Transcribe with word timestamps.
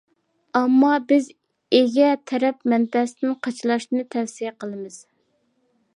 ئەمما 0.59 0.93
بىز 1.11 1.27
ئىگە 1.79 2.09
تەرەپ 2.31 2.65
مەنبەسىدىن 2.73 3.37
قاچىلاشنى 3.45 4.03
تەۋسىيە 4.17 4.55
قىلىمىز. 4.65 4.99